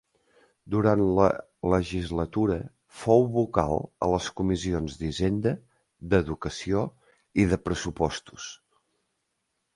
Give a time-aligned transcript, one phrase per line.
[0.75, 1.25] Durant la
[1.73, 2.57] legislatura
[3.01, 3.77] fou vocal
[4.07, 5.53] a les comissions d'hisenda,
[6.15, 6.83] d'educació
[7.45, 8.51] i de pressupostos.